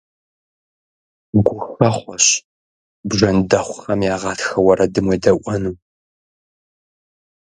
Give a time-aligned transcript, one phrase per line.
[1.45, 2.27] Гухэхъуэщ
[3.09, 5.75] бжэндэхъухэм я гъатхэ уэрэдым уедэӀуэну!